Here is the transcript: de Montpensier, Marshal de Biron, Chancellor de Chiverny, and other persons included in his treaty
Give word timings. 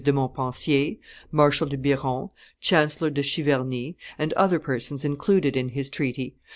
de 0.03 0.11
Montpensier, 0.11 0.97
Marshal 1.31 1.67
de 1.69 1.77
Biron, 1.77 2.31
Chancellor 2.59 3.11
de 3.11 3.21
Chiverny, 3.21 3.95
and 4.17 4.33
other 4.33 4.57
persons 4.57 5.05
included 5.05 5.55
in 5.55 5.69
his 5.69 5.91
treaty 5.91 6.33